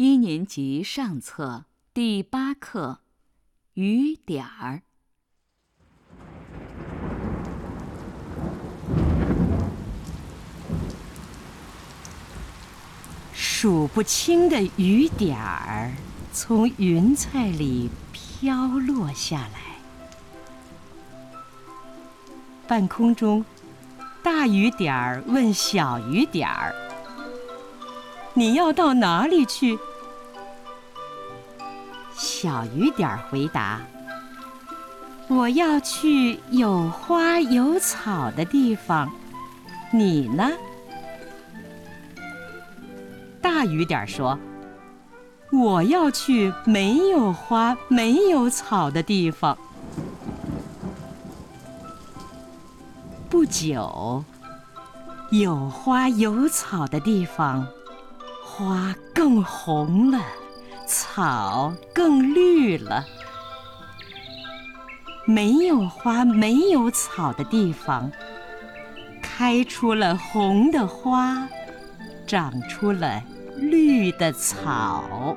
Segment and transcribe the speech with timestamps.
[0.00, 3.00] 一年级上册第八课
[3.74, 4.76] 《雨点儿》。
[13.32, 15.92] 数不清的雨点儿
[16.32, 19.80] 从云彩里飘落下来，
[22.68, 23.44] 半空中，
[24.22, 26.72] 大雨点儿问小雨点儿
[28.38, 29.78] ：“你要到哪里去？”
[32.14, 33.80] 小雨点儿回答
[35.28, 39.10] ：“我要去有花有草的地方。
[39.92, 40.50] 你呢？”
[43.40, 44.38] 大雨点儿说
[45.52, 49.56] ：“我要去没有花、没有草的地方。”
[53.30, 54.24] 不久，
[55.30, 57.66] 有花有草的地方，
[58.58, 60.18] 花更红了，
[60.84, 63.04] 草更绿了；
[65.24, 68.10] 没有花、没有草的地方，
[69.22, 71.46] 开出了红的花，
[72.26, 73.22] 长出了。
[73.58, 75.36] 绿的草。